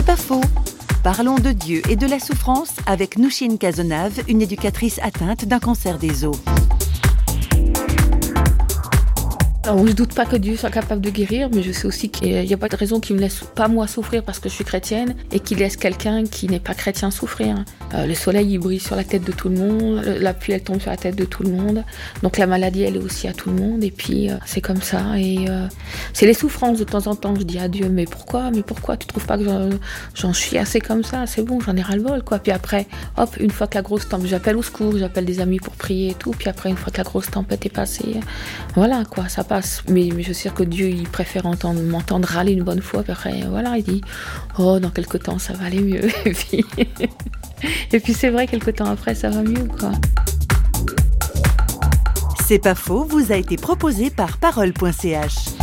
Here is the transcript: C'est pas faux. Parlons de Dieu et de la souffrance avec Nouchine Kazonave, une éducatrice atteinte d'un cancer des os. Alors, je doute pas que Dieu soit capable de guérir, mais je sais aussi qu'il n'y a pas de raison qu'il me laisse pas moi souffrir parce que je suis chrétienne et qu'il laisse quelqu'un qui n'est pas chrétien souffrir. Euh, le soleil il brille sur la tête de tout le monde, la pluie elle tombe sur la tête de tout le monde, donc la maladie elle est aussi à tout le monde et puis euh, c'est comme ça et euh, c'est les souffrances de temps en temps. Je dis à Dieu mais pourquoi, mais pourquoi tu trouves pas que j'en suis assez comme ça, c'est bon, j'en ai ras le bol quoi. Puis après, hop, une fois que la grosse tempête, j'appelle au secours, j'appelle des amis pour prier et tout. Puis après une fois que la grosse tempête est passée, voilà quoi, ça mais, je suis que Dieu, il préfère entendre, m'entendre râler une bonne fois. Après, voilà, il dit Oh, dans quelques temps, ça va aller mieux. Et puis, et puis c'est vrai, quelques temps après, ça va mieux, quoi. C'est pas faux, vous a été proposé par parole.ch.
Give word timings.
C'est 0.00 0.06
pas 0.06 0.16
faux. 0.16 0.40
Parlons 1.04 1.34
de 1.34 1.52
Dieu 1.52 1.82
et 1.90 1.94
de 1.94 2.06
la 2.06 2.18
souffrance 2.18 2.72
avec 2.86 3.18
Nouchine 3.18 3.58
Kazonave, 3.58 4.22
une 4.28 4.40
éducatrice 4.40 4.98
atteinte 5.02 5.44
d'un 5.44 5.58
cancer 5.58 5.98
des 5.98 6.24
os. 6.24 6.38
Alors, 9.70 9.86
je 9.86 9.92
doute 9.92 10.14
pas 10.14 10.26
que 10.26 10.34
Dieu 10.34 10.56
soit 10.56 10.68
capable 10.70 11.00
de 11.00 11.10
guérir, 11.10 11.48
mais 11.54 11.62
je 11.62 11.70
sais 11.70 11.86
aussi 11.86 12.08
qu'il 12.08 12.44
n'y 12.44 12.52
a 12.52 12.56
pas 12.56 12.68
de 12.68 12.74
raison 12.74 12.98
qu'il 12.98 13.14
me 13.14 13.20
laisse 13.20 13.44
pas 13.54 13.68
moi 13.68 13.86
souffrir 13.86 14.24
parce 14.24 14.40
que 14.40 14.48
je 14.48 14.54
suis 14.56 14.64
chrétienne 14.64 15.14
et 15.30 15.38
qu'il 15.38 15.58
laisse 15.58 15.76
quelqu'un 15.76 16.24
qui 16.24 16.48
n'est 16.48 16.58
pas 16.58 16.74
chrétien 16.74 17.12
souffrir. 17.12 17.64
Euh, 17.94 18.04
le 18.04 18.14
soleil 18.14 18.50
il 18.50 18.58
brille 18.58 18.80
sur 18.80 18.96
la 18.96 19.04
tête 19.04 19.22
de 19.22 19.30
tout 19.30 19.48
le 19.48 19.54
monde, 19.54 20.02
la 20.04 20.34
pluie 20.34 20.54
elle 20.54 20.64
tombe 20.64 20.80
sur 20.80 20.90
la 20.90 20.96
tête 20.96 21.14
de 21.14 21.24
tout 21.24 21.44
le 21.44 21.50
monde, 21.50 21.84
donc 22.24 22.36
la 22.36 22.48
maladie 22.48 22.82
elle 22.82 22.96
est 22.96 23.00
aussi 23.00 23.28
à 23.28 23.32
tout 23.32 23.48
le 23.48 23.54
monde 23.54 23.84
et 23.84 23.92
puis 23.92 24.28
euh, 24.28 24.34
c'est 24.44 24.60
comme 24.60 24.82
ça 24.82 25.16
et 25.16 25.48
euh, 25.48 25.68
c'est 26.14 26.26
les 26.26 26.34
souffrances 26.34 26.80
de 26.80 26.84
temps 26.84 27.06
en 27.06 27.14
temps. 27.14 27.36
Je 27.36 27.44
dis 27.44 27.60
à 27.60 27.68
Dieu 27.68 27.88
mais 27.88 28.06
pourquoi, 28.06 28.50
mais 28.50 28.62
pourquoi 28.62 28.96
tu 28.96 29.06
trouves 29.06 29.26
pas 29.26 29.38
que 29.38 29.44
j'en 30.16 30.32
suis 30.32 30.58
assez 30.58 30.80
comme 30.80 31.04
ça, 31.04 31.28
c'est 31.28 31.42
bon, 31.42 31.60
j'en 31.60 31.76
ai 31.76 31.82
ras 31.82 31.94
le 31.94 32.02
bol 32.02 32.24
quoi. 32.24 32.40
Puis 32.40 32.50
après, 32.50 32.88
hop, 33.16 33.36
une 33.38 33.52
fois 33.52 33.68
que 33.68 33.76
la 33.76 33.82
grosse 33.82 34.08
tempête, 34.08 34.26
j'appelle 34.26 34.56
au 34.56 34.62
secours, 34.62 34.98
j'appelle 34.98 35.26
des 35.26 35.38
amis 35.38 35.60
pour 35.60 35.74
prier 35.74 36.10
et 36.10 36.14
tout. 36.14 36.32
Puis 36.32 36.48
après 36.48 36.70
une 36.70 36.76
fois 36.76 36.90
que 36.90 36.98
la 36.98 37.04
grosse 37.04 37.30
tempête 37.30 37.64
est 37.66 37.68
passée, 37.68 38.16
voilà 38.74 39.04
quoi, 39.08 39.28
ça 39.28 39.44
mais, 39.88 40.10
je 40.22 40.32
suis 40.32 40.50
que 40.50 40.62
Dieu, 40.62 40.88
il 40.88 41.08
préfère 41.08 41.46
entendre, 41.46 41.80
m'entendre 41.82 42.28
râler 42.28 42.52
une 42.52 42.62
bonne 42.62 42.82
fois. 42.82 43.02
Après, 43.08 43.42
voilà, 43.48 43.76
il 43.76 43.84
dit 43.84 44.00
Oh, 44.58 44.78
dans 44.78 44.90
quelques 44.90 45.22
temps, 45.22 45.38
ça 45.38 45.52
va 45.54 45.66
aller 45.66 45.80
mieux. 45.80 46.08
Et 46.24 46.32
puis, 46.32 46.64
et 47.92 48.00
puis 48.00 48.14
c'est 48.14 48.30
vrai, 48.30 48.46
quelques 48.46 48.76
temps 48.76 48.90
après, 48.90 49.14
ça 49.14 49.28
va 49.28 49.42
mieux, 49.42 49.66
quoi. 49.78 49.92
C'est 52.46 52.58
pas 52.58 52.74
faux, 52.74 53.04
vous 53.04 53.32
a 53.32 53.36
été 53.36 53.56
proposé 53.56 54.10
par 54.10 54.38
parole.ch. 54.38 55.59